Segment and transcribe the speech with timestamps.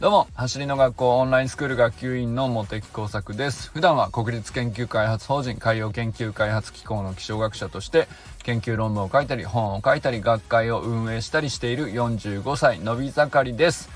[0.00, 3.70] どうも、走りの学校オンラインスクール学級委員の茂木工作です。
[3.70, 8.08] 普段は国立研究開発法人海洋研究開発機構の気象学者として
[8.42, 13.90] 研究論文を書いたり本を書いたり学会を運営したりしている45歳のび盛りです。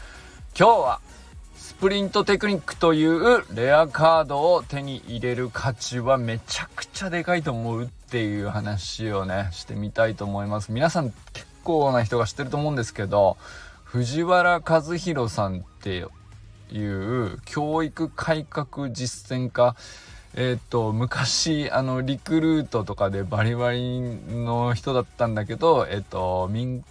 [0.54, 1.00] 今日は
[1.56, 10.70] スプリントテクニックというレアカードを手に入れる価値はめちゃくちゃでかいと思うっていう話をね、してみたいと思います。
[10.70, 11.12] 皆さん
[11.64, 13.36] 構な人が知ってると思うんですけど、
[13.82, 16.04] 藤原和弘さんって
[16.70, 19.75] いう教育改革実践家
[20.36, 26.84] えっ、と昔あのリクルートとかでバリバリの人だったんだけどえっ、と民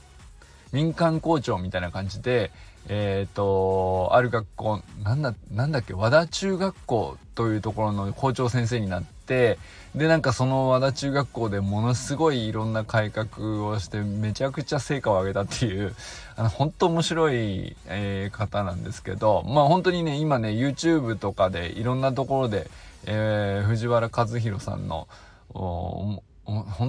[0.72, 2.52] 民間校長みたいな感じで
[2.88, 9.60] えっ、とある学校なんだなんだっけ和田中学校というところの校長先生になって
[9.96, 15.94] でなんかその和田中学校でものすごいいろんな改革をしてめちゃくちゃ成果を上げたっていう
[16.36, 22.72] あの本当面白い、えー、方なんですけどまあ本当にね今ね YouTube とかでいろんなところで、
[23.06, 25.08] えー、藤原和弘さんの
[25.54, 26.24] 本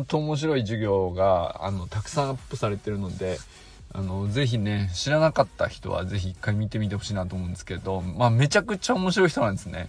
[0.07, 3.37] 当面白い授業があのたくさんアップされてるので
[3.97, 9.89] あの、ぜひね、知らなかった人はぜひ一回見てみてほしいなと思うんですけど、まあめちゃくちゃ面白い人なんですね。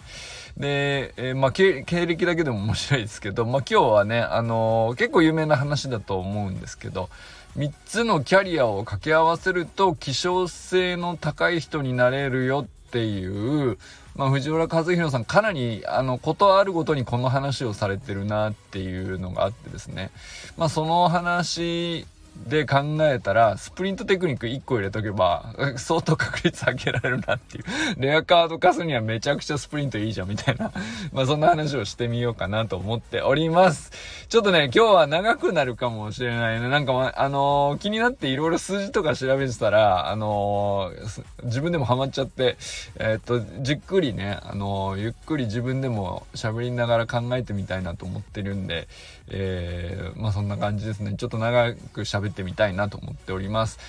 [0.58, 7.10] で、えー、まあ経歴だけでも面白いですけど、まあ今日はね、あのー、結構有名な話だと思うんですけど、
[7.58, 13.80] 3つのキャリアを掛け合わせると希少性の高い人になれるよっていう、
[14.16, 20.12] まあ、藤原和弘さんかなりあのことあるごとにこの話をされてるなっていうのがあってですね
[20.58, 22.06] まあその話
[22.48, 27.64] で考えたら、スプリントテクニック1個入れとけば、 相当確率上げられるなっていう。
[27.98, 30.72] レアカード貸すにはめちゃくちゃスプリントいいじゃんみたいな。
[31.12, 33.92] まあそんな話をしてみようかなと思っております。
[34.28, 36.70] ちょっとね、今日は長くなるかもしれないね。
[36.70, 42.58] なんか、ま、あのー、気になっていろいろ数字とか調べてたら、あのー、自分でもハマっちゃって、
[42.98, 48.88] えー、っと、じっくりね、あのゆっくり自分でも喋りながら考えてみたいなと思ってるんで、
[49.30, 51.16] えまあそんな感じですね。
[51.18, 53.80] ちょっと長く喋喋ってみたいなと思っております。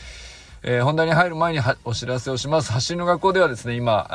[0.62, 2.72] えー、本題に入る前にお知らせをします。
[2.72, 4.14] 走りの学校ではですね、今、え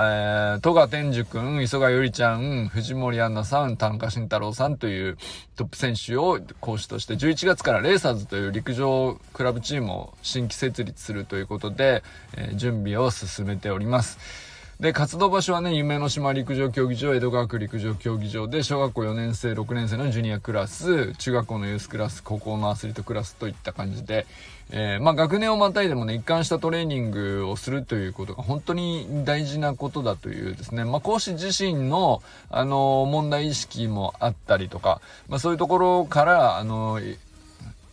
[0.57, 5.17] ー、戸賀天寿くん、磯賀よりちゃん、藤森杏奈さん、田中慎太郎さんという
[5.55, 12.03] トップ選手を講師として、11月からレーサーズという陸上クラブチームを新規設立するということで、
[12.35, 14.50] えー、準備を進めております。
[14.81, 24.25] で、活動場所はね、夢の島陸上競技場、江戸川区陸上競技場で、小学校4年生、6年生のジュニアクラス、中学校のユースクラス、高校のアスリートクラスといった感じで、
[24.71, 34.99] えー、まあ学年をまたいでもね、一貫したトレーニングをするということが本当に大事なことだというですね、まあ講師自身の、あのー、問題意識もあったりとか、
[35.29, 37.19] まあそういうところから、あのー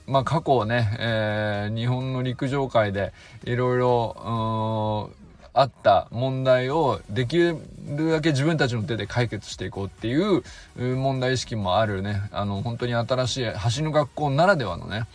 [0.07, 3.13] まあ、過去ね、えー、日本の陸上界で
[3.45, 5.11] いろいろ、
[5.59, 7.59] あった問題をできる
[8.13, 10.45] だけ自分たちの手で解決していこうっていう
[10.77, 13.47] 問題意識もあるね、あの、本当に新しい
[13.77, 15.09] 橋の学校ならではのね、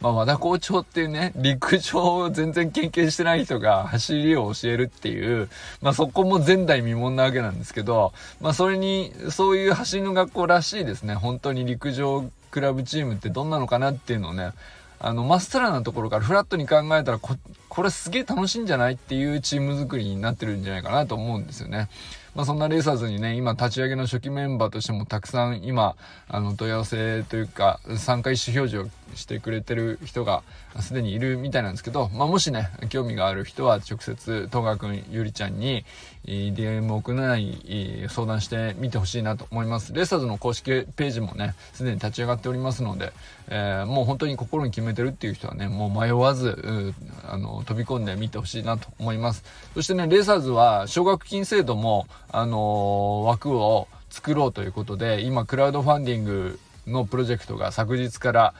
[0.00, 5.48] まあ、和田校長っていうね、陸上を全然経験してない人が走りを教えるっていう、
[5.82, 14.52] まあそこも前代未聞なわけなんですけど、まあそれに、そういう走りの学校らしいですね、本当に陸上クラブチームってどんなのかなっていうのをね、
[15.00, 17.36] あの、まっさらなところからフラットに考えたらこ、
[17.68, 21.88] これすげえ楽しいんじゃないっていうチーム作りになってるんじゃないかなと思うんですよね。
[22.34, 25.96] まあそんなレーサーズにね、今立ち上げの初期メンバーとしてもたくさん今、
[26.28, 30.42] あの問い合わせというか、参加意思表示をしてくれてる人が
[30.80, 35.84] すでにいるみたいなんですけど、まあもしね、興味がある人は直接、戸川くん、ゆりちゃんに、
[36.24, 39.92] DM を送らない、相談してみてほしいなと思います。
[39.92, 43.12] レーサーズの公式ページもね、すでに立ち上がっておりますので、
[43.48, 46.94] えー、もう本当に心に決めてるっていう人はね、もう迷わず、
[47.26, 49.44] あの、飛び込んでみてほしいなと思います。
[49.74, 58.54] そしてね、レーサーズは奨学金制度も、あの枠を作ろうということで、今、クラウドファンディングのプロジェクトが昨日から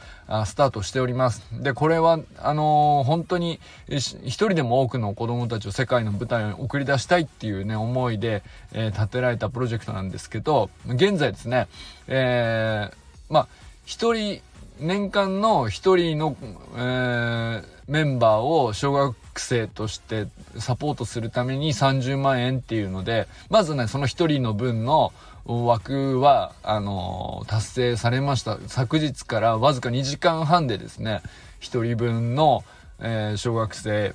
[0.46, 1.42] スタートしております。
[1.52, 8.42] で、これは、あのー、本当に一人でも多くの子供たちを世界の舞台に送り出したいっていうね、思いで、
[8.72, 11.68] えー、立てられたプロジェクトなんですけど、現在ですね、
[12.06, 12.94] えー、
[13.30, 13.48] まあ、
[13.84, 14.42] 一人、
[14.80, 16.36] 年間の一人の、
[16.76, 20.28] えー、メンバーを小学生として
[20.58, 25.12] サポートするために30万円っていうので、まずね、その一人の分の
[25.48, 28.58] 枠は、あの、達成されました。
[28.66, 31.22] 昨日からわずか2時間半でですね、
[31.58, 32.64] 一人分の、
[33.00, 34.14] えー、小学生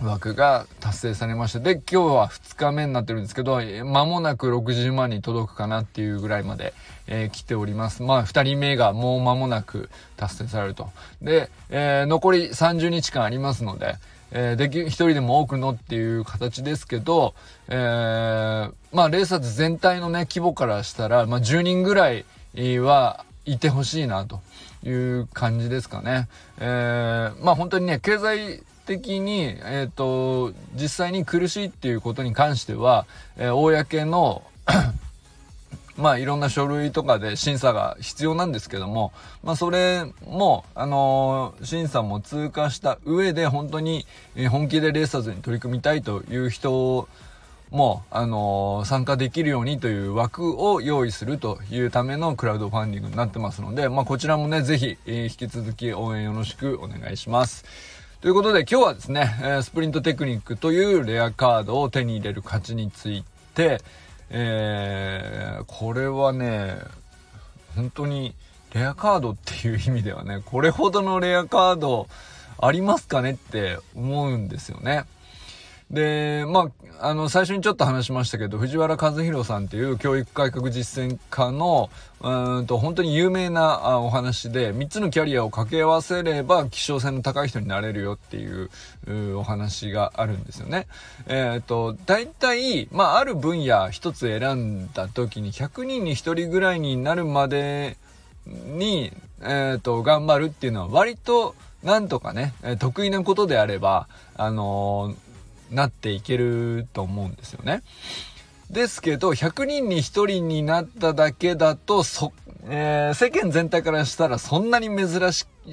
[0.00, 1.58] 枠が達成されました。
[1.58, 6.74] で、今日は2日目になってるんですけど、間もなく60万に届くかなっていうぐらいまで、
[7.08, 8.04] えー、来ております。
[8.04, 10.90] まあ、2人目がもう間もなく達成されると。
[11.20, 13.96] で、えー、残り30日間ありますので、
[14.34, 17.34] えー、でき、一人でも多くのっていう形ですけど、
[17.68, 22.24] えー、まあ、レーサーズ全体のね、規模からしたら、まあ、10人ぐらい
[22.78, 24.40] はいてほしいなと
[24.84, 26.28] いう感じですかね。
[26.58, 33.06] えー、まあ、本当にね、経済的に、えっ、ー、と、実際に苦しいっていうことに関しては、
[33.36, 34.42] えー、公の
[35.96, 39.12] まあいろんな書類とかで審査が必要なんですけども、
[39.42, 44.06] まあそれも、あのー、審査も通過した上で本当に
[44.50, 47.08] 本気でレーサーズに取り組みたいという人
[47.70, 57.64] も、あのー、参加できるようにという枠を用意するというためのクラウドファンディングになってますので、まあこちらもね、ぜひ、えー、引き続き応援よろしくお願いします。
[58.22, 63.24] ということで今日はですね、スプリントテクニックというレアカードを手に入れる価値につい
[63.54, 63.82] て、
[64.34, 66.78] えー、これはね、
[67.76, 68.34] 本当に
[68.72, 72.08] レアカードっていう意味ではね、これほどのレアカード
[72.58, 75.04] ありますかねって思うんですよね。
[75.92, 81.90] で、まあ、あの、最初にちょっと話しましたけど、藤原和弘さんっていう教育改革実践家の、
[82.22, 88.70] うんと、本当に有名なお話で、3つのキャリアを掛け合わせれば、希少性の高い人になれるよっていう、
[89.36, 90.86] お話があるんですよね。
[91.26, 97.98] えっ、ー、と、大体、まあ、ある分野一つ選んだ時に、100人に1人ぐらいになるまで
[98.46, 99.12] に、
[99.42, 104.06] えっ、ー、と、頑張るっていうのは割と、なんとかね、得意なことであれば、
[104.36, 105.31] あのー
[105.72, 107.82] なっていけると思うんですよね。
[108.70, 112.32] ですけど、100人に1人になっただけだと、そ、
[112.64, 115.20] えー、世間全体からしたらそんなに珍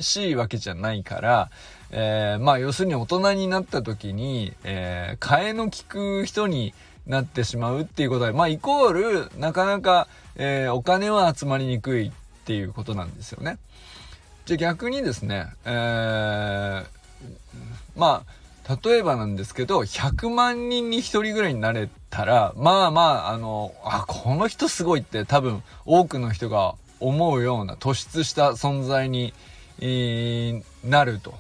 [0.02, 1.50] しいわけじゃないから、
[1.92, 6.74] えー、まあ要するに大人になった時に、えー、替えの利く人に
[7.08, 12.12] なってしまうっていうことで、まあイコール、なかなか、えー、お金は集まりにくいっ
[12.46, 13.60] ていうことなんですよね。
[14.46, 16.86] じゃ逆にですね、えー、
[17.96, 18.39] まあ、
[18.84, 29.34] 例えばなんですけど、100万人に1人ぐらいになれたら、まあまあ、あの、あ、この人すごいって多分多くの人が思うような突出した存在に、
[29.82, 31.34] え、なると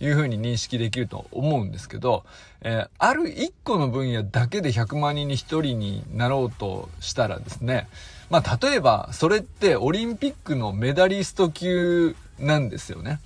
[0.00, 2.24] いうふうに認識できると思うんですけど、
[2.62, 7.88] えー、ある1個の分野だけで100万人に1人になろうとしたらですね、
[8.30, 13.20] まあ例えばそれってオリンピックのメダリスト級なんですよね。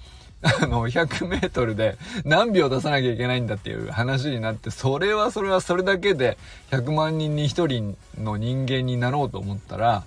[0.62, 6.38] あの、100メートルで何秒出さなきゃいけないんだっていう話になって、それはそれはそれだけで
[6.70, 10.04] 100万人に1人の人間になろうと思ったら、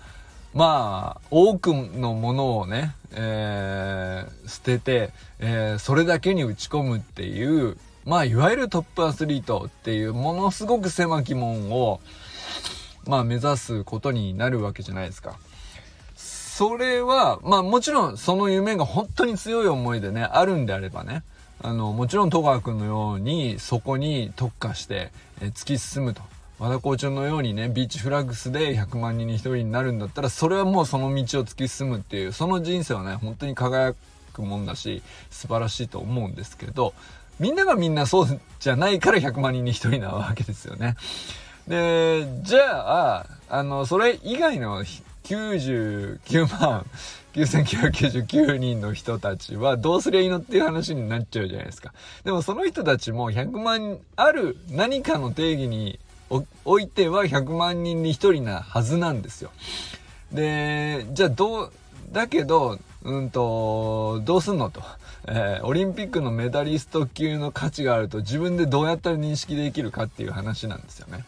[0.53, 11.99] まあ、多くのものをね、えー、捨てて、えー、それだけに打ち込むっていう、まあ、いわゆるトップアスリートっていうものすごく狭き門を、
[13.05, 15.37] まあ、目指すことになるわけじゃないですか。
[16.59, 21.23] それは、まあもちろんその夢が本当に強い思いでね、あるんであればね、
[21.63, 26.21] あの、もちろん戸川君のようにそこに特化して、え突き進むと。
[26.59, 33.95] 和田校長のようにね、ビーチフラッグスで100万人に1人になるんだったら、それはもうその道を突き進むっていう、その人生はね、本当に輝
[34.33, 35.01] くもんだし、
[35.31, 36.93] 素晴らしいと思うんですけど、
[37.39, 40.97] みんながみんなそうじゃないから100万人に1人なわけですよね。
[41.69, 44.83] で、じゃあ、あの、それ以外の
[45.23, 46.85] 99万
[47.33, 51.93] 9999人の人たちはどうすりゃいいのっていう話になっちゃうじゃないですか。
[52.23, 55.99] でもその人たちも100万、ある何かの定義に
[56.65, 59.51] おいては100万人に1人なはずなんですよ。
[60.31, 61.71] で、じゃあどう、
[62.11, 64.81] だけど、うんと、どうすんのと。
[65.27, 71.23] えー、オリンピックのメダリスト級の価値があると自分でどうやったら認識できるかっていう話なんですよね。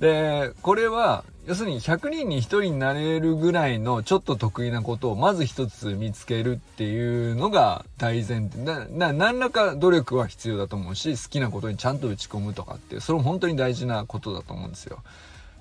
[0.00, 8.62] で、これは、要するに100人に1人になれるぐらいのちょっと得意なことをまず一つ見つけるっていうのが大前提。
[8.62, 15.02] な、な、何らか努力は必要だと思うし、好きなことにちゃんと打ち込むとかっていう、それも本当に大事なことだと思うんですよ。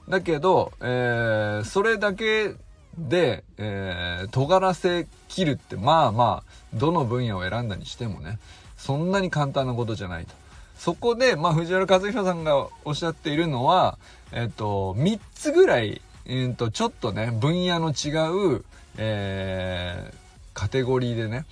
[0.08, 2.54] だけど、えー、それだけ
[2.98, 8.40] で、えー、尖らせ切るって、まあまあ、どの分野を選んだにしてもね、
[8.78, 10.34] そんなに簡単なことじゃないと。
[10.80, 13.98] そこで、まあ、藤原和弘さんがおっしゃっているのは、
[14.32, 18.64] えっと、3つぐらい、えっと、ちょっとね、分野の違う、
[18.98, 20.16] えー、
[20.54, 21.46] カテゴリーでね、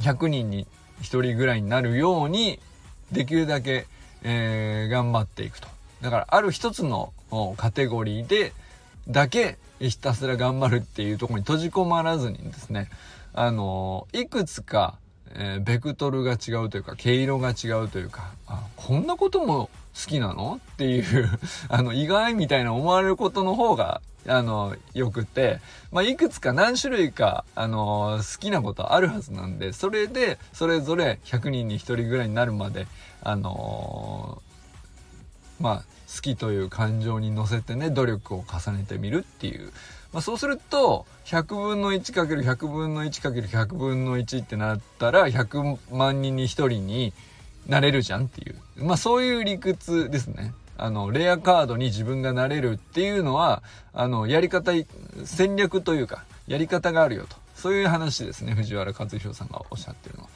[0.00, 0.66] 100人に
[1.00, 2.60] 1人ぐらいになるように、
[3.12, 3.86] できるだけ、
[4.22, 5.68] えー、頑張っていくと。
[6.02, 7.14] だから、ある一つの
[7.56, 8.52] カテゴリーで、
[9.08, 12.90] だけひたすら頑張るっていうところに閉じ込まらずにですね、
[13.32, 14.98] あのいくつか
[15.34, 20.60] えー、ベクトルが違うというか、毛色が違うというか、あ、こんなことも好きなの？
[20.72, 25.60] っていう あの、意外みたいな思われることの方が、あの、よくて、
[25.90, 32.86] まあ、いくつか何種類か、あの、好きなことあるはずなんで、それで、それぞれ100人に1人ぐらいになるまで、
[33.22, 34.42] あの
[35.60, 35.76] まあ、
[36.14, 39.72] 好きという感情に乗せてね、努力を重ねてみるっていう、
[40.12, 47.12] まあ、そうすると、100分の 1×100 分の 1×100 分の1ってなったら、100万人に1人に
[47.66, 48.84] なれるじゃんっていう。
[48.84, 50.52] まあ、そういう理屈ですね。
[50.76, 53.62] あの、レアカードに自分がなれるっていうのは、
[53.94, 54.72] あの、やり方、
[55.24, 57.36] 戦略というか、やり方があるよと。
[57.54, 58.52] そういう話ですね。
[58.54, 60.28] 藤原和弘さんがおっしゃってるのは。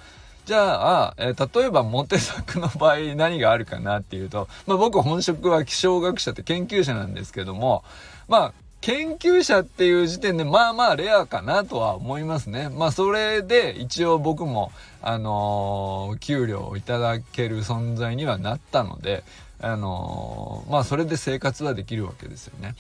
[0.47, 7.83] じゃあ、えー、例えばモテ作の場合何があるかなっていうと、まあ僕本職は気象学者って研究者なんですけども、
[8.29, 8.53] まあ
[8.87, 12.69] 研究者っていう時点でまあまあレアかなとは思いますね。
[12.69, 14.71] まあそれで一応僕も
[15.03, 19.25] あのー、給料をいただける存在にはなったので、
[19.61, 22.77] あのー、まあそれで生活はできるわけですよね。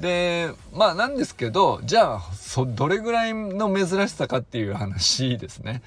[0.00, 5.82] で、まあなんですけど、じゃあ、そ、どれぐらいの珍しさかっていう話ですね。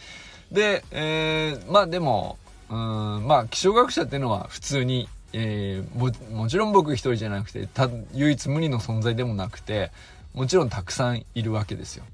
[0.49, 2.37] で、えー、まあでも、
[2.69, 9.91] うん、まあ気象学者っていうのは普通にえー、ももちろん僕一人じゃなくてた唯一無二の存在でもなくて
[10.33, 12.05] もちろんたくさんいるわけですよ。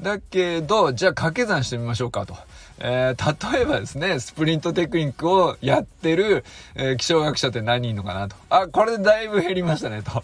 [0.00, 2.36] だけど、じゃあ掛け算してみましょうかと。
[2.80, 8.36] えー、例えばですね、スプリントテクニックをやってる、えー、気象学者って何人いるのかなと。
[8.50, 10.22] あ、これでだいぶ減りましたね、と。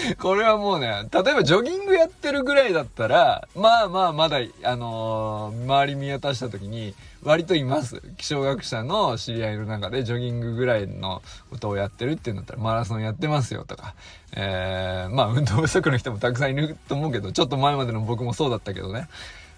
[0.18, 8.02] これはもうね、例えばジョギングやってるぐらいだったら、まあまあまだ、あのー、周り見渡した時に、割といます。
[8.16, 13.94] 気象学者の知り合いの中でジョギングぐらいのことをやってるっていうんだったら、マラソンやってますよとか、
[14.32, 19.08] えー、まあ運動不足の人もたくさんいると思うけど、ちょっと前までの僕もそうだったけどね、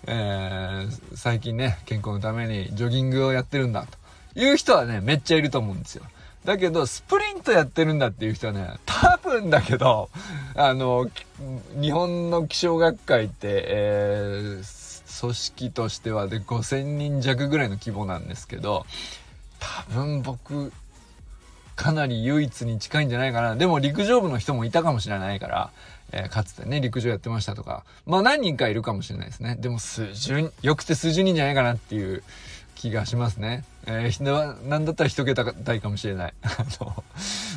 [0.07, 6.05] えー、最近ね、健康のためにジョギングをやってるんだという人はね、めっちゃいると思うんですよ。
[6.45, 10.11] だけど、スプリントやってるんだっていう人はね、多分だけど、
[10.57, 11.09] あの、
[11.81, 18.87] 日本の気象学会って、えー、組織としてはで5000人弱ぐらいの規模なんですけど、
[19.61, 20.73] 多分僕、
[21.77, 23.55] かなり唯一に近いんじゃないかな。
[23.55, 25.71] でも陸上部の人もいたかもしれないから、
[26.11, 29.57] えー、かつてね、陸上やってましたとか、まあ何人かいるかもしれないですね。
[29.61, 32.23] でも数十、よくて数十人じゃないかなっていう
[32.75, 33.65] 気がしますね。
[33.87, 36.35] えー、なんだったら一桁台かもしれない。
[36.43, 36.49] あ
[36.81, 37.05] の、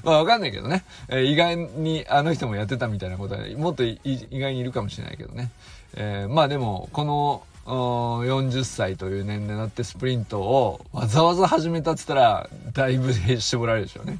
[0.03, 0.84] まあわかんないけどね。
[1.08, 4.00] えー、意外にあの人もやってたみたいなことは、もっと意
[4.32, 5.51] 外にいるかもしれないけどね。
[5.96, 14.20] えー、まあでも、この、40歳という年齢になってスプリントをわざわざ始めたっつったら、だいぶ絞られるでしょうね。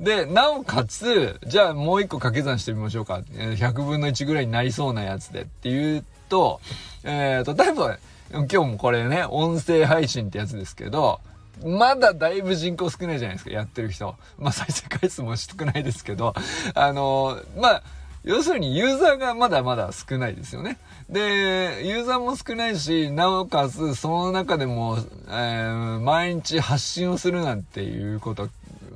[0.00, 3.20] で、なおかつ、じゃあもう一個掛け算してみましょうか。
[3.32, 6.60] 100分の1ぐらいになりそうなやつでっていうと、
[7.04, 7.98] えっ、ー、と、例えば、
[8.32, 11.20] 今日もこれね、音声配信ってやつですけど、
[11.64, 14.14] まだだいぶ人口少ないじゃないですか、やってる人。
[14.38, 16.34] まあ再生回数も少ないですけど、
[16.74, 17.82] あの、まあ、
[18.22, 20.78] 要するにユーザーがまだまだ少ないですよね。
[21.08, 24.98] で、ユーザーも少ないし、なおかつその中でも、
[25.28, 28.48] えー、毎日発信をするなんていうこと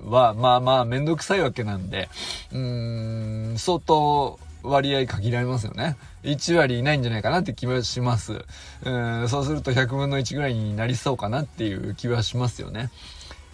[0.06, 2.09] は、まあまあめんどくさいわけなんで、
[2.52, 5.97] うーん、相当割合限られますよね。
[6.25, 8.45] 1割いないんじゃないかなって気はします。
[8.85, 12.90] うんそうすると100分の1ぐらいになりそうかなっていう気はしますよね。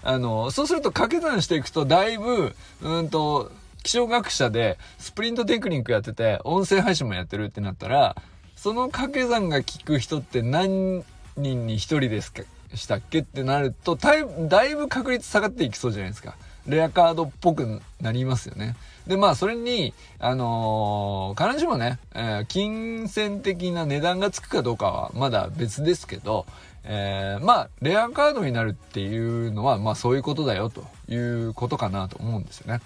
[0.02, 8.16] あの、そうすると掛け算していくとだいぶ、うんと、気象学者でスプリントテクニックやってて音声配信もやってるってなったら、
[8.56, 11.02] その掛け算が効く人って何
[11.36, 12.42] 人に1人ですか
[12.74, 14.16] したっけってなるとだ
[14.64, 16.36] いぶ確率下がっていきそうじゃないですか。
[16.70, 18.76] レアカードっぽくなりますよね。
[19.06, 26.46] で、まあ、それに、あのー、必ずしもね、えー、金銭的な値段がつくかどうかはまだ別ですけど、
[26.84, 32.80] えー、まあ、レアカードになるっていうのは、まあ、そういうことだよということかなと思うんですよね。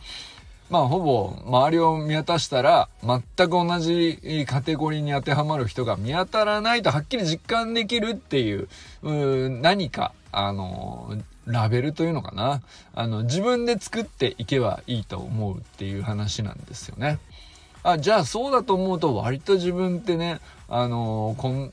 [0.71, 8.69] まあ、ほぼ周りを見渡したら、全く同じカテゴリーに当てはまる人が見当たらないとはっきり実感できるっていう、
[9.03, 12.63] う何か、あのラベルというのかな。
[12.95, 17.19] あの、自分で作っていけばいいと思うっていう話なんですよね。
[17.83, 21.73] あ、じゃあそうだと思うと割と自分ってね、あのこん、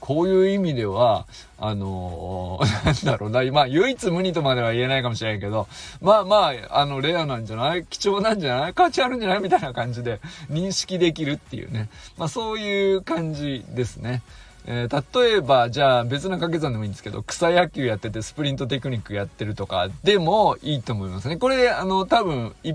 [0.00, 1.26] こういう意味では、
[1.58, 5.68] あのー、 なんだろうな、まあ、唯一無二とまでは言えないかもしれないけど、
[6.00, 7.84] まあまあ、あの、レアなんじゃない？
[7.84, 8.72] 貴重なんじゃない？
[8.72, 9.40] 価値あるんじゃない？
[9.40, 11.90] みたいな感じで認識できるっていうね。
[12.16, 14.22] まあ、そういう感じですね。
[14.66, 21.36] えー、例えば、じゃあ別な掛け算でもいいんですけど、草野球やっててスプリントテクニックやってるとかでもいいと思いますね。
[21.36, 22.74] これ、あの、多分、えっ、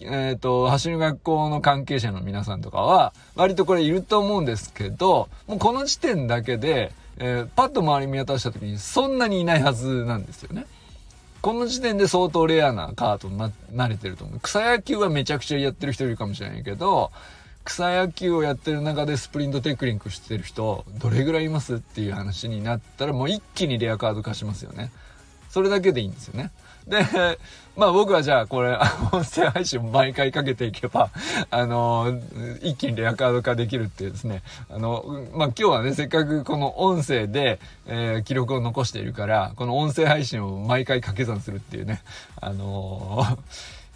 [0.00, 10.66] ー、と、走る学校の関係者の皆さんとかは、割とこれいると思うんですけど、もうこの時点だけで、えー、パッと周り見渡した時にそんなにいないはずなんですよね。
[11.40, 14.40] この時点で相当レアなカードにな慣れてると思う。
[14.40, 17.12] 草野球はめちゃくちゃやってる人いるかもしれないけど、
[17.64, 24.92] 草野球をやってる中でスプリントテクニックしてる人、どれぐらいいますっていう話になったら、もう一気にレアカード化しますよね。
[25.48, 26.50] それだけでいいんですよね。
[26.86, 26.98] で、
[27.76, 28.76] まあ僕はじゃあこれ、
[29.12, 31.10] 音声配信を毎回かけていけば、
[31.50, 32.20] あの、
[32.60, 42.02] 一気にレアカード化できるっていうですね、あの、まあ今日はね、せっかくこの音声で、えー、記録を残しているから、この音声配信を毎回掛け算するっていうね、
[42.40, 43.38] あのー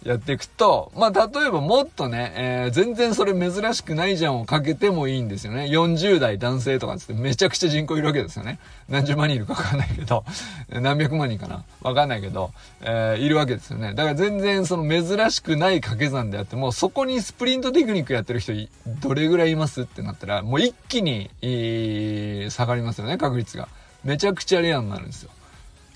[0.03, 5.65] やっていくと、まあ、例えばもっとね、えー、全然それ珍しくないじゃんをかけてもいいんですよね。
[5.65, 8.59] 40代男性とかつってめちゃくちゃ人口いるわけですよね。
[8.87, 10.23] 何十万人いるかわかんないけど、
[10.71, 12.51] 何百万人かなわかんないけど、
[12.81, 13.93] えー、いるわけですよね。
[13.93, 18.53] だから全然その珍しくない掛け算であっても、そこにスプリントテクニックやってる人
[19.01, 23.67] どれぐらいいますってなったら、もう一気に、えー、下がりますよね、確率が。
[24.05, 25.31] めちゃくちゃレアになるんですよ。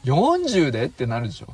[0.03, 1.48] 40でってなるでしょ。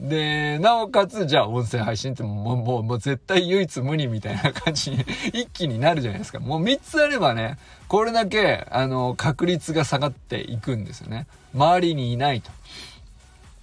[0.00, 4.98] で、なおかつ、じゃあ音声配信ってもう、もう、もう絶対唯一無二みたいな感じに
[5.32, 6.40] 一気になるじゃないですか。
[6.40, 11.26] もう3つあればね、これだけ、あの、確率が下がっていくんですよね。
[11.54, 12.50] 周りにいないと。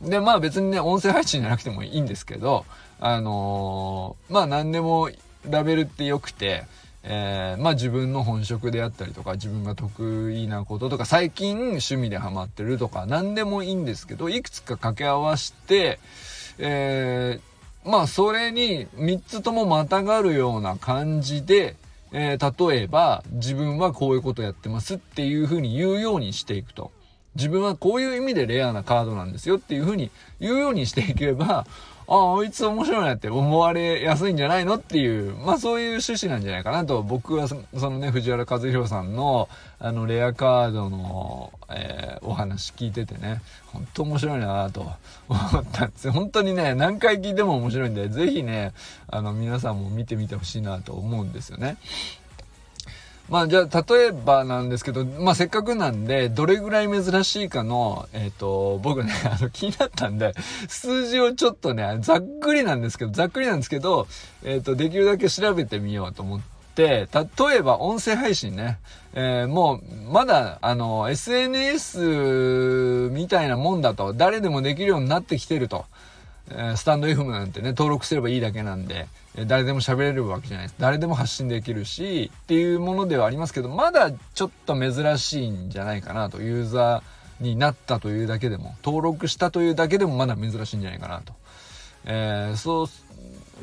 [0.02, 2.66] で、まあ別にね、音声配信じゃなくてもいいんですけど、
[3.00, 5.10] あのー、まあ何でも
[5.50, 6.66] ラベルって良くて、
[7.04, 16.00] えー、まあ自分の本職であったりとか、自分が得意なこととか、最近趣味でハマってるとか、何でもいいんですけど、いくつか掛け合わせて、
[16.60, 21.76] えー、まあそれに3つともまたがるような感じで、
[22.12, 26.92] えー、例えば自分はこういうことやってますっていうふうに言うようにしていくと。
[27.36, 31.66] 自分はこういう意味でレアなカードなんですよっていうふうに言うようにしていけば、
[32.14, 39.48] ああ、あいつ面白いなって思われやすいんじゃないのっていう、まあそういう趣旨なんじゃないかなと、僕はそのね、藤原和弘さんの、
[39.80, 44.92] あの、レアカードの、えー、お話聞いててね、本当面白いなと
[45.30, 46.12] 思ったんですよ。
[46.12, 48.74] 本当にね、何回聞いても面白いんで、ぜひね、
[49.08, 51.78] あの、皆さんも見てみてほしいなと思うんですよね。
[53.32, 60.34] まあじゃあ例えばなんですけど、まあせっかくなんで、どれぐらい珍しいかの、えっ、ー、と、僕ね、 あの気になったんで、
[60.68, 64.06] 数字をちょっとね、ざっくりなんですけど、ざっくりなんですけど、
[64.44, 66.42] えっ、ー、と、できるだけ調べてみようと思っ
[66.76, 68.80] て、例えば音声配信ね、
[69.14, 75.86] えー、もう、まだ、あの、SNS みたいなもんだと、誰でもできるようになってきてると。
[76.54, 79.08] えスタンド FM なんてね、登録すればいいだけなんで、
[79.46, 80.76] 誰でも喋れるわけじゃないです。
[80.80, 91.34] 誰でも発信できるし、っていうものではありますけど、まだちょっと珍しいんじゃないかなと、ユーザーになったというだけでも、登録したというだけでもまだ珍しいんじゃないかなと。
[92.06, 92.90] えー、そ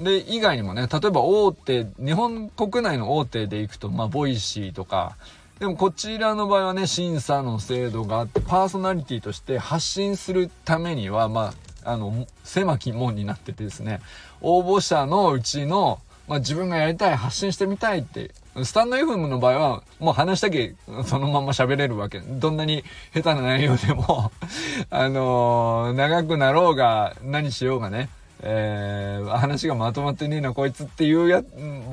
[0.00, 5.16] う、で、以外にもね、例えば大手、日本国内の大手で行くと、まあ、ボイシーとか、
[5.58, 14.00] でもこちらの場合はね、審査の制度があって、パーソナリティとして発信するためには、まあ、あの、狭き門になっててですね、
[14.40, 18.32] 応募者のうちの、まあ、自分がやりたい、発信してみたいって、
[18.64, 20.74] スタンド FM の場合は、もう話したけ
[21.06, 22.20] そのまま喋れるわけ。
[22.20, 24.30] どんなに下手な内容でも
[24.90, 28.08] あのー、長くなろうが、何しようがね、
[28.40, 31.42] えー、話がまとまってねえなこいつっていうや、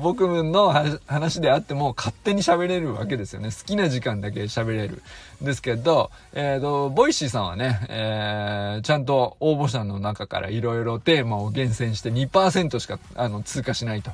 [0.02, 0.72] 僕の
[1.06, 3.50] 話であっても勝手に喋れるわけですよね。
[3.50, 5.02] 好きな時間だけ喋れる。
[5.42, 14.12] ですけど、えっ、ー、と、ボイシーさんはね、えー、ちゃんと応募者の中からいろいろテーマを厳選して2%しか、あの、通過しないと。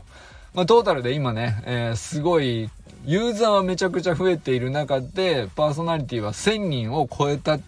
[0.55, 2.71] まあ、トータルで今ね、えー、すごい、
[3.05, 7.61] ユーザーはめちゃくちゃ増えている中で、パーソナリティは1000人を超えたっ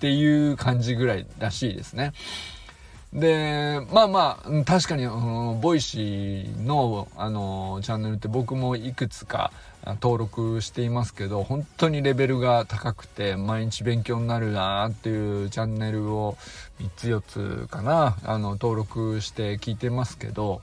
[0.00, 2.12] ていう感じぐらいらしいですね。
[3.12, 5.06] で、まあまあ、確かに、
[5.60, 9.50] ボイシーの、あの、チャンネルって僕もいくつか
[10.02, 16.36] 登録していますけど、本当にレベルが高くて、毎日勉強になるなっていうチャンネルを
[16.80, 17.22] 3つ4
[17.66, 20.60] つかな、あの、登録して聞いてますけど、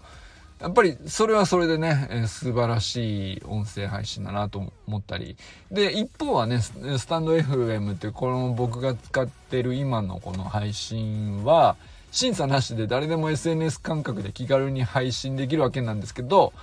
[0.62, 5.36] やっぱりそれはそれでね、えー、素晴らしい音声配信だなと思ったり。
[5.71, 11.75] で、一方はね、スタンド FM ってこの僕が使ってる今のこの配信は、
[12.15, 16.54] 審査なしで誰でも SNS 感覚で気軽に配信できるわけなんですけど、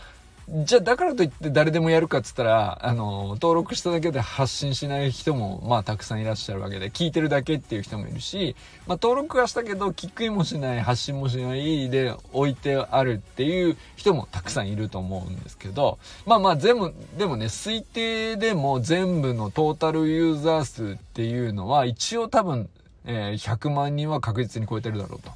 [0.49, 22.71] じゃあだからといって誰でもやるかっつったら、あの、登録しただけで発信しない人も、まあたくさんいらっしゃるわけで、聞いてるだけっていう人もいるし、まあ登録はしたけど、聞くもしない、発信もしないで置いてあるっていう人もたくさんいると思うんですけど、まあまあ全部、でもね、推定でも全部のトータルユーザー数っていうのは、一応多分
[23.05, 25.31] えー、100万人は確実に超えてるだろうと。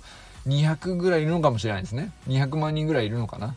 [0.47, 2.13] 200ぐらいいるのかもしれないですね。
[2.29, 3.55] 200万人ぐらいいるのかな。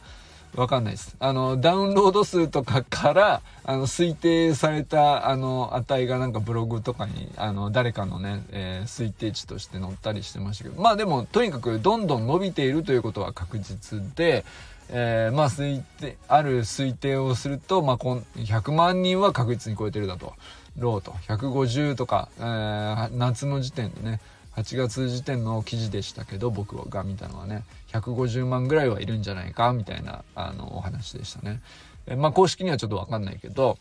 [0.56, 1.16] わかんないです。
[1.20, 14.44] あの、ダウンロード数とかから、あの、推定された、あの、値がなんかブログとかに、あの、誰かのね、えー、推定値として載ったりしてましたけど、まあでも、とにかくどんどん伸びているということは確実で、
[14.90, 20.34] えー、まあ推定、ある推定をすると、まあ、こん100万人は確実に超えてるだと。
[20.80, 21.12] ローと。
[21.12, 24.20] 150とか、えー、夏の時点でね、
[24.56, 27.64] 8月時点の記事でしたけど僕が見たのはね
[27.94, 31.62] 150万ぐらいはいるんじゃないかみたいなあのお話でしたね。
[32.08, 33.78] えまあ公式にはちょっとわかんないけど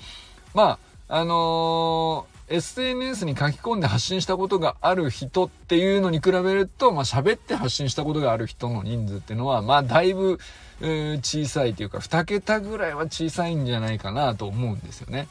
[0.55, 10.39] まああのー、SNS に書き込んで発信したことがある人っていうのに比べると、まあ、喋って発信したことがある人の人数っていうのは、まあ、だいぶ、
[10.83, 15.29] えー、小さいというか、2桁ぐらいは小さいんじゃないかなと思うんですよね。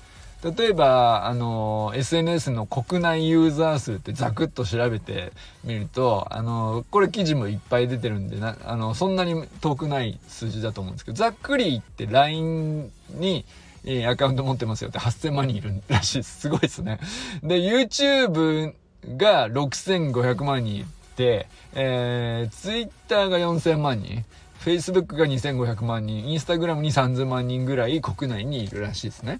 [0.55, 5.31] 例えば、あの、SNS の国内ユーザー数ってザクッと調べて
[5.63, 13.45] みると、あの、これ記事もいっぱい出てるんでな、あの、そんなに遠くない数字だと思うんですけど、ざっくり言って LINE に、
[13.85, 16.41] え、アカウント持ってますよって8000万人いるらしいです。
[16.41, 16.99] すごいですね。
[17.41, 18.73] で、YouTube
[19.17, 24.25] が6500万人いて、えー、Twitter が4000万人。
[24.59, 29.39] Facebook が2500万人、Instagram に3000万人ぐらい国内にいるらしいですね。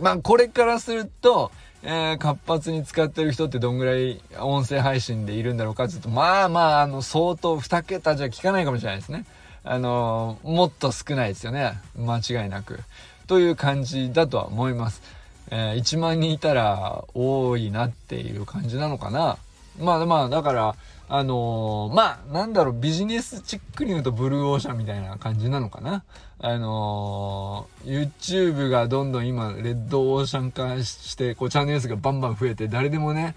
[0.00, 1.50] まあ、これからすると、
[1.82, 9.26] えー、活発に使ってる人ってどんぐらい音声配信でいるんだろうかっていうと、まあまあ、あの、相当2桁じゃ効かないかもしれないですね。
[9.62, 11.74] あのー、もっと少ないですよね。
[11.96, 12.80] 間違いなく。
[13.26, 15.02] という感じだとは思います。
[15.50, 19.36] えー、1万人いたら多いなっていう感じなのかな。
[19.78, 20.76] まあまあ、だから、
[21.08, 26.02] あのー、まあ、なんだろう、ビジネスチックに言うとブルーオーシャンみたいな感じなのかな。
[26.38, 33.34] あのー、YouTube がどんどん今、レッドオーシャン化して、こう、チャンネル数がバンバン増えて、誰でもね、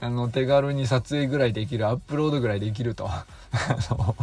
[0.00, 3.10] あの、手軽に撮影ぐらいできる、アップロードぐらいできると。
[3.52, 4.14] あの、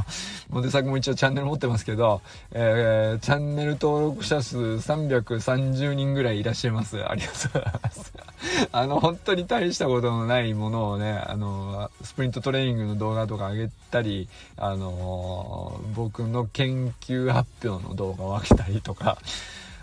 [0.50, 7.04] モテ作も一応チャンネル持ってますけど、えー、チャンネル登録者数330人ぐらいいらっしゃいます。
[7.04, 8.14] ありがとうございます。
[8.72, 19.18] あの、本当に大したことのないものをね、あの、スプリントトレーニングの動画とか上げたり、あの、僕の研究発表の動画を上げたりとか、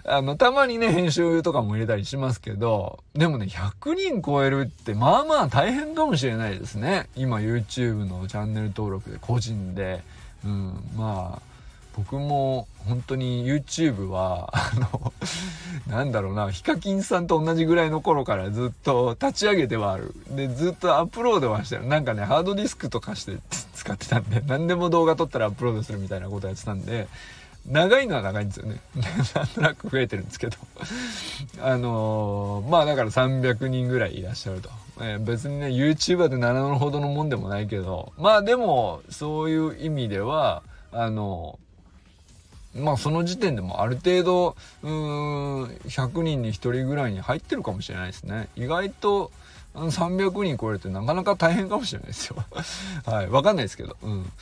[0.05, 7.09] あの、たまにね、編集とかも入れたりしますけど、でもね、100人超えるって、まあまあ大変かもしれないですね。
[7.15, 10.03] 今 YouTube のチャンネル登録で個人で。
[10.45, 11.43] うん、まあ、
[11.97, 15.13] 僕も本当に YouTube は、あの、
[15.87, 20.15] なんだろうな、ヒカキンさんと同じぐらいの頃からずっと立ち上げてはある。
[20.31, 21.87] で、ずっとアップロードはしてる。
[21.87, 23.37] なんかね、ハードディスクとかして
[23.75, 27.09] 使ってたんで、何でも動画撮ったらアップロードするみたいなことやってたんで、
[27.67, 28.81] 長いのは長いんですよね。
[29.35, 30.57] なんとなく増えてるんですけど。
[31.63, 34.71] あのー、まあだから300人ぐらいいらっしゃると。
[35.01, 48.49] えー、別にね、YouTuber で習うほどのもんでもないけど、まあでも、そういう意味では、あのー、まあその時点でもある程度、うーん、100人に1人ぐらいに入ってるかもしれないですね。
[48.57, 49.31] 意外と、
[49.75, 52.45] 300人超えるってなかなか大変かもしれないですよ。
[53.07, 53.29] はい。
[53.29, 53.97] わかんないですけど。
[54.03, 54.33] うん。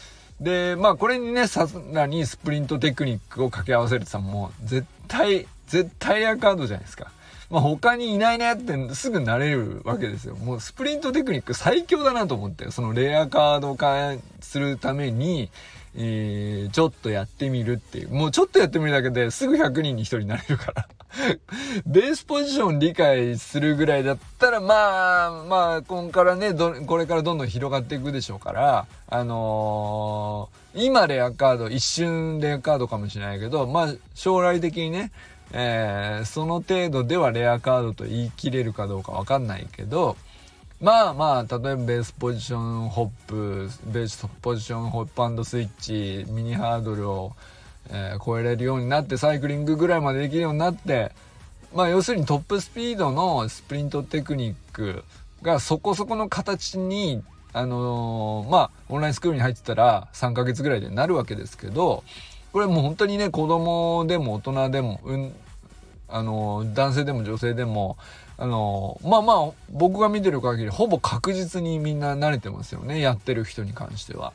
[0.40, 7.12] で、まあこれにね、さらにスプリントテクニックを掛け合わせるってさ、もう絶対、絶対レアカードじゃないですか。
[7.50, 10.37] まあ他にいないねってすぐなれるわけですよ。
[10.37, 15.50] もうスプリントテクニック最強だなと思って、そのレアカード化するために、
[15.96, 18.11] えー、ちょっとやってみるっていう。
[18.11, 20.88] もうちょっとやってみるだけですぐ100人に1人になれるから
[21.87, 35.11] ベースポジション理解するぐらいだったら、まあ、まあ、こんからね、これからどんどん広がっていくでしょうから、あのー、今レアカード、一瞬レアカードかもしれないけど、まあ、将来的にね、
[35.53, 40.16] えー、その程度ではレアカードと言い切れるかどうかわかんないけど、
[40.81, 47.35] まあまあ、例えばベースポジションホップ、ベースポジションホップスイッチ、ミニハードルを、
[47.90, 51.12] えー、超えれるようになって、サイクリングぐらいまでできるようになって、
[51.75, 55.05] まあ要するにトップスピードのスプリントテクニック
[55.43, 62.05] がそこそこの形に、あのー、まあオンラインスクールに入ってたら3ヶ月ぐらいでなるわけですけど、
[62.55, 65.35] これもう本当にね、子供でも大人でも、うん、
[66.09, 67.99] あのー、男性でも女性でも、
[68.40, 72.98] あの、まあまあ、僕が見てる限り、ほぼ確実にみんな慣れてますよね。
[72.98, 74.33] やってる人に関しては。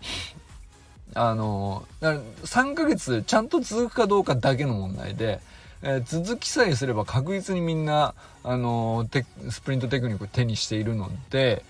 [1.15, 5.39] あの、3ヶ月ちゃんと続くかどうかだけの問題で、
[5.82, 8.13] えー、続きさえすれば確実にみんな、
[8.44, 9.08] あの
[9.50, 11.63] スプリントテクニックを手にしているので、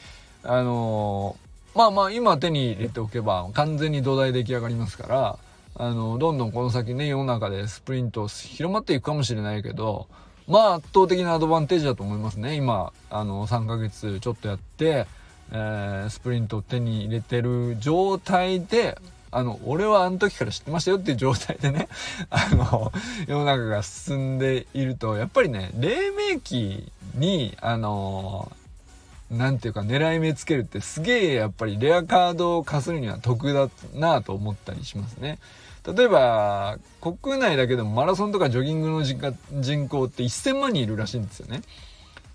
[0.44, 1.38] あの
[1.74, 5.40] まあまあ今手に入れておけば完全に土台出来上がりますから、
[5.76, 10.08] あのどんどんこの先ね、世の中でスプリント広まっていくかもしれないけど、
[10.48, 12.56] まあ圧倒的なアドバンテージだと思いますね。
[12.56, 15.08] 今、あの、3ヶ月ちょっとやって、
[15.52, 18.98] えー、スプリントを手に入れてる状態で、
[19.32, 21.90] あの、俺はあの時から知ってましたよっていう状態でね、
[22.30, 22.92] あの、
[23.28, 28.65] 世の中が進んでいると、やっぱりね、黎明期に、あの、ー
[29.32, 35.40] んていうか狙い目つけるってすげえやっぱりレアカードを貸するには得だなと思ったりしますね。
[35.94, 39.20] 例えば、国内だけでもマラソンとかジョギングの人
[39.88, 41.62] 口って1000万人いるらしいんですよね。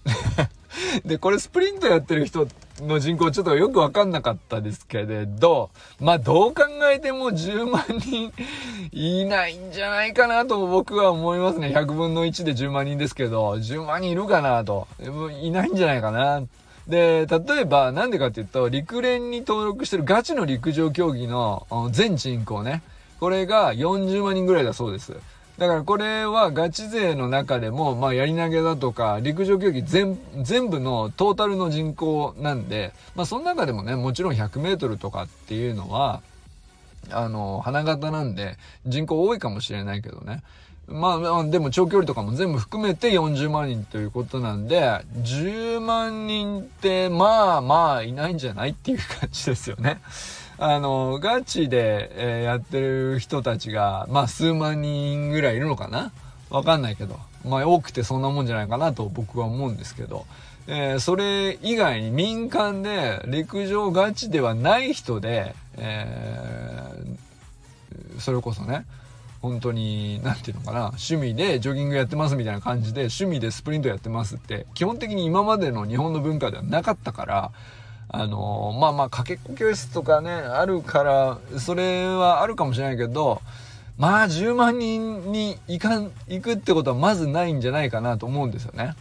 [1.05, 2.47] で、これスプリントやってる人
[2.81, 8.33] の人口ちょっとよくわかんなかったですけれど、まあどう考えても10万人
[8.93, 11.73] いないんじゃないかなと僕は思いますね。
[11.75, 14.87] 100分の1で10万人ですけど、10万人いるかなと。
[15.43, 16.43] いないんじゃないかな。
[16.91, 22.83] で、例えばなんでかっていうと、陸連に登録してるガチの陸上競技の全人口ね。
[23.21, 25.15] これが40万人ぐらいだそうです。
[25.59, 36.23] だからこれはガチ勢の中でも、まあやり投げだとか、陸上競技全全部のトータルの人口なんで、まあその中でもね、もちろん100メートルとかっていうのは、
[37.11, 40.43] あの、花形なんで人口多いかもしれないけどね。
[40.91, 44.81] まあ、でも長距離とかも全部含めて40万人ということなんで、
[45.23, 50.01] 10万人ってまあまあいないんじゃないっていう感じですよね。
[50.59, 56.13] あの、ガチで、え、やってる人たちが、まあ数万人ぐらいいるのかな？
[56.51, 57.19] わかんないけど。
[57.49, 60.27] まあ多くてそんなもんじゃないかなと僕は思うんですけど。
[60.67, 68.85] えー、それ以外に民間で陸上ガチではない人で、えー、それこそね、
[69.43, 77.53] 本当に、なんていうのかな、趣味でジョギングやってますみたいな感じで、趣味でスプリントやってますって、基本的に今までの日本の文化ではなかったから、
[78.13, 83.41] あのまあまあ、かけっこ教室とかね、あるから、それはあるかもしれないけど、
[83.97, 88.95] まあ、10万人に行かん、行くってことはまずないんじゃないかなと思うんですよね。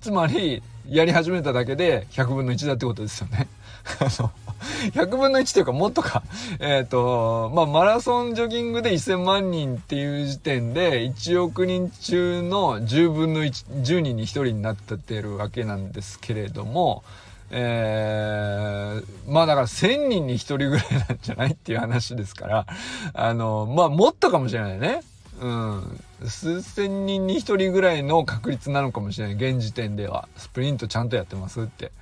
[0.00, 3.46] つまり、やり始めただけで100分の1だってことですよね。
[4.00, 4.30] あの、
[4.94, 6.22] 100分の1というかもっとか。
[6.60, 17.02] えっ、ー、と、まあ、マラソンジョギングで1000万人っていう時点で1億人中の10分の1、10人に1人になってるわけなんですけれども、
[17.50, 22.66] えー、まあだから1000人に1人ぐらいなんじゃないっていう話ですから、
[23.14, 25.00] あの、まあもっとかもしれないね。
[25.40, 26.00] うん。
[26.26, 29.34] 数千人に1人ぐらいの確率なのかもしれない。
[29.36, 30.28] 現時点では。
[30.36, 31.92] スプリントちゃんとやってますって。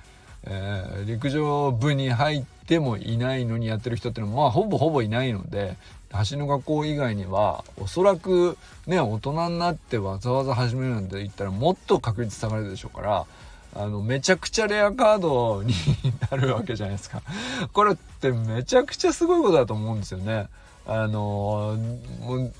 [0.49, 5.75] えー、陸上部に入ってもいないのにやってる人っていうのは、まあほぼほぼいないので、
[6.29, 13.25] 橋の学校以外には、おそらくね、大人になってわざわざ始めるなんて言ったらもっと確率下がるでしょうから、
[13.75, 15.73] あの、めちゃくちゃレアカードに
[16.31, 17.21] なるわけじゃないですか。
[17.73, 20.47] これってめちゃくちゃすごいことだと思うんですよね。
[20.85, 21.77] あの、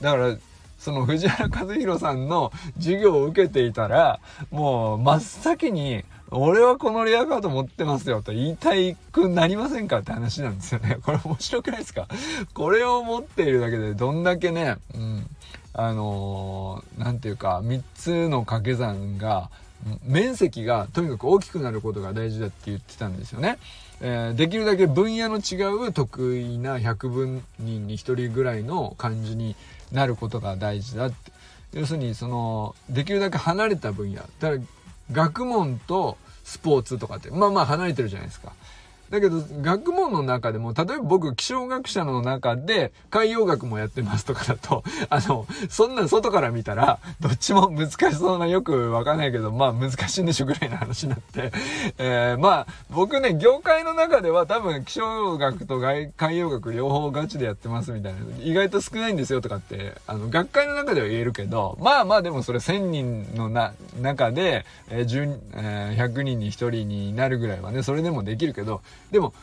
[0.01, 0.37] だから、
[0.77, 4.19] その藤原和弘さんの授業を受けていたら、
[4.51, 10.97] もう真っ先に、俺はこのレアカード持ってますよと言いたいくなりませんかって話なんですよね。
[11.03, 12.07] これ面白くないですか？
[12.53, 15.29] これを持っているだけでどんだけね、うん、
[15.73, 19.49] あのー、ていうか、3つの掛け算が
[20.03, 23.57] 面積がとにかく大きくなることが大事だって言ってたんですよね。
[24.01, 29.55] えー、できるだけ分野の違う得意な100分人に1人ぐらいの感じに
[29.91, 31.31] なることが大事だって。
[31.73, 34.17] 要するに、その、できるだけ離れた分野。
[34.17, 34.57] だから、
[35.11, 38.53] 学問とスポーツとかって、まあまあ離れてるじゃないですか。
[39.09, 51.51] だけど、学問の中でも、例えば僕、気象学者の中で、海洋学もやってますとかだと、 あの、そんな外から見たら、どっちも難しそうな、よくわかんないけど、まあ難しいんでしょぐらいの話になって、
[51.97, 69.33] えー、まあ、僕ね、業界の中では多分、気象学と海洋学両方ガチでやってますみたいな、意外と少ないんですよとかって、あの、学会の中では言えるけど、まあまあでもそれ1000人のな、中で、えー、10、えー、100人に1人になるぐらいはね、それでもできるけど、でも、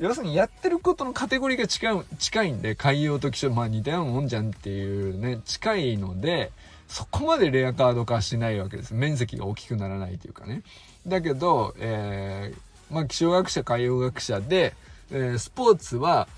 [0.00, 6.52] 要するにやってることのカテゴリーが近い、近いんで、海洋と気象、まあ似たようなもんじゃんっていうね、近いので、
[6.88, 8.94] そこまでレアカード化しないわけです。
[8.94, 10.62] 面積が大きくならないというかね。
[11.06, 14.74] だけど、えー、まあ気象学者、海洋学者で、
[15.10, 16.28] えー、スポーツは、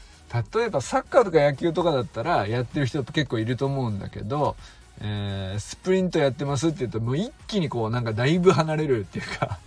[0.54, 4.56] 例えばサッカーとか野球とかだったらやってる人って結構いると思うんだけど、
[5.00, 9.58] えー、スプリントやってますって言うともう一気にこうなんかだいぶ離れるっていうか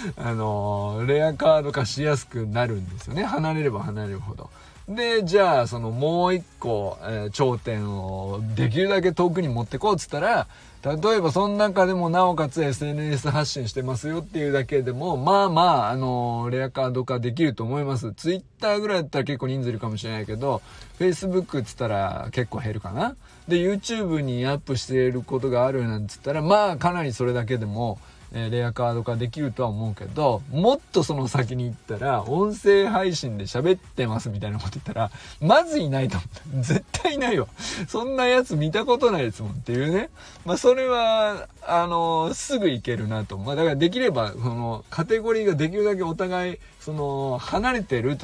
[0.16, 3.24] あのレアカード化しやすくなるんですよね。
[3.24, 4.50] 離れれば離れるほど。
[4.88, 10.46] で、じゃあ、そのもう一個、えー、頂点をできるだけ遠くに持ってこうっつったら、
[10.82, 18.14] 例えばその中でもなおかつ SNS 発信してますよっていうだけでも、まあまあ、あのー、レアカード化できると思います。
[18.14, 20.62] Twitter ぐらいだったら結構人数いるかもしれないけど、
[20.98, 23.14] Facebook っつったら結構減るかな。
[23.46, 27.98] で、YouTube にアップしていることがあるなんつったら、まあかなりそれだけでも、
[28.32, 35.10] えレアカード化できるとは思うけど、もっとその先に行ったら、音声配信で喋ってますみたいなこと言ったら、
[35.40, 36.62] まずいないと思った。
[36.62, 37.46] 絶対いないわ。
[37.88, 40.10] そんなやつ見たことないですもんっていうね。
[40.44, 43.38] まあ、それは、あのすぐ行けるなと。
[43.38, 48.18] まあ、だからできれば、その、カテゴリーができるだけお互い、その、離れてる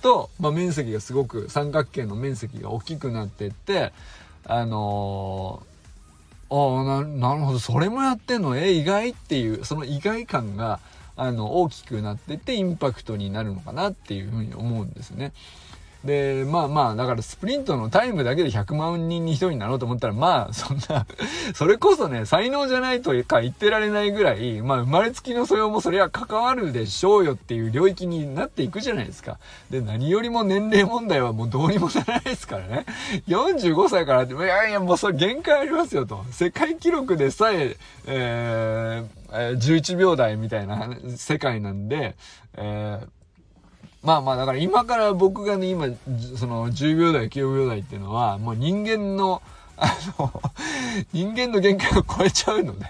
[0.00, 3.92] と、まあ、面積がすごく、三角形の面積が大きくなってって、
[4.44, 5.62] あの
[6.50, 8.56] ああななるほどそれもやってんの？
[8.56, 10.80] え意外っていうその意外感が
[11.16, 15.32] あの大きくなっててインパクトになるのかなっていうふうに思うんですね。
[16.04, 21.06] で、まあまあ、だからスプリントのタイムだけで100万人に1人になろうと思ったら、まあ、そんな
[21.54, 29.38] それこそね、才能じゃないというか言ってられないぐらい、まあ、生まれつきの素養もそれは関わるでしょうよっていう領域になっていくじゃないですか。
[29.68, 32.86] で、何よりも年齢問題はもうどうにもならないですからね。
[33.28, 36.24] 45歳からって、いやいや、もうそれ限界ありますよと。
[36.30, 42.16] 世界記録でさえ、えー、11秒台みたいな世界なんで、
[42.56, 43.19] えー
[44.02, 45.88] まあまあ、だから今から僕がね、今、
[46.36, 49.42] その10秒台、9秒台っていうのは、もう人間の、
[49.76, 50.42] あの、
[51.12, 52.86] 人間の限界を超えちゃうので、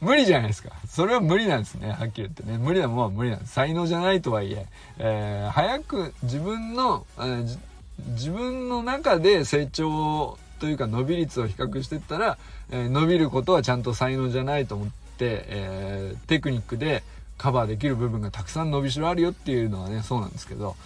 [0.00, 0.70] 無理じゃないですか。
[0.88, 2.58] それは無理なんですね、はっきり言ってね。
[2.58, 3.54] 無理なもんは無理なんです。
[3.54, 4.66] 才能じゃないとはいえ、
[4.98, 7.58] えー、早く自分の、えー、
[8.10, 12.38] 自分の中で成長というか伸び率を比較してったら、
[12.70, 17.02] えー、伸びることはちゃんと才能じゃないと思って、えー、テクニックで
[17.42, 20.76] カバーできる部分がたくさん伸びしろあるよっていうのはね、そうなんですけど、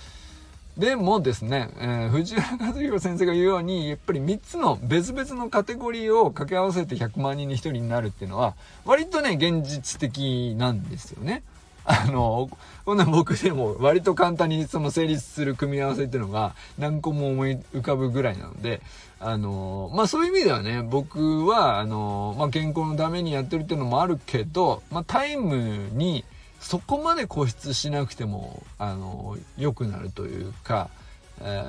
[0.78, 8.54] でもですね、えー、藤原和弘先生が言うように、やっぱり3つの別々のカテゴリーを掛け合わせて100万人に1人になるっていうのは、
[8.86, 11.42] 割とね、現実的なんですよね。
[11.84, 12.48] あの、
[12.86, 18.80] こんな僕でも割と簡単にその成立する組み合わせっていうのが何個も思い浮かぶぐらいなので、
[19.20, 26.24] あの、まあそういう意味ではね、僕は、あの、まあ健康のためにやってるっていうのもあるけど、まあタイムに、
[26.66, 30.90] そこまで固執しなくてもあの良くなるというか、
[31.40, 31.62] え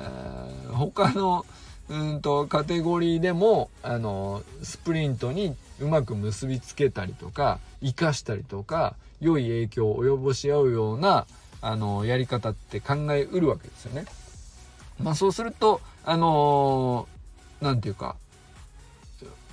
[0.66, 1.46] ー、他の
[1.88, 11.28] うんとカテゴリーでもあのスプリントにうまく結びつけたりとか生かしたりとか良い影響を及ぼし合うような
[11.60, 14.04] あのやり方って考えうるわけですよね。
[15.00, 17.06] まあそうするとあの
[17.60, 18.16] 何て言うか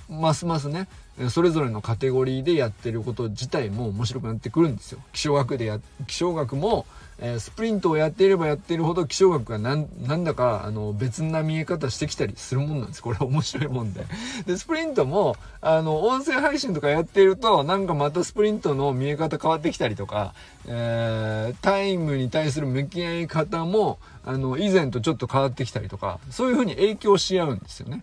[0.08, 0.88] ますますね
[1.30, 5.00] それぞれのカテゴリーでやってること自体も面白くなってくるんですよ。
[5.12, 6.84] 気象学でや、気象学も、
[7.18, 13.02] えー、スプリントをやっていればやっているほど気象学がなんなんだかあの別な見え方してきたりするもんなんです。
[13.02, 14.04] これ面白いもんで。
[14.46, 20.34] で、スプリントもあの音声配信とかやっているとなんかまたスプリントの見え方変わってきたりとか、
[20.66, 28.02] えー、タイムに対する向き合い方もあの以前とちょっと変わってきたりとか、そういうふうに影響し合うんですよね。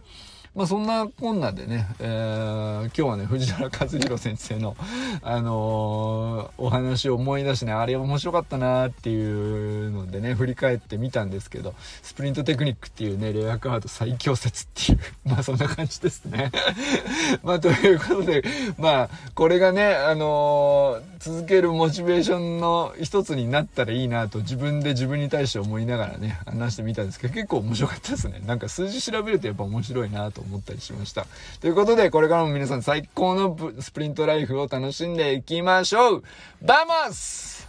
[0.56, 4.76] まあそんなこんなでね、えー、今日はね、藤原和弘先生の、
[5.24, 16.52] あのー、お話を思い出しね、あれ面白かったなっていうのでね、振り返ってみたんですけど、スプリントテクニックっていうね、レアカード最強説っていう、 まあそんな感じですね。
[17.42, 18.44] まあということで、
[18.78, 28.40] まあこれがね、あのー、続けるモチベーションの一つになったらいいなと自分で自分に対して思いながらね、話してみたんですけど、結構面白かったですね。
[28.46, 31.26] なんか数字調べるとやっぱ面白いなと思ったりしました。
[31.62, 36.24] ということで、これからも皆さん最高のスプリントライフを楽しんでいきましょう
[36.62, 37.68] vamos